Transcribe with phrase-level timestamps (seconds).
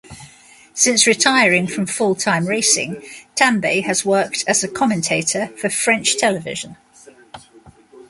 [0.73, 3.03] Since retiring from full-time racing,
[3.35, 6.75] Tambay has worked as a commentator for French television.